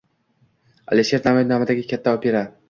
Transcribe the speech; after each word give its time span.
Alisher 0.95 1.21
Navoiy 1.27 1.47
nomidagi 1.53 1.85
katta 1.93 2.17
opera 2.21 2.43